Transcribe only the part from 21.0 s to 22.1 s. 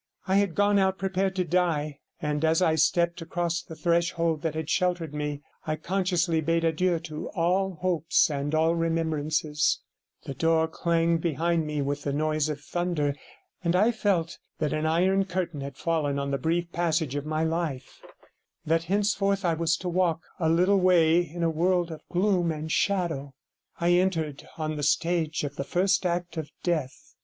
in a world of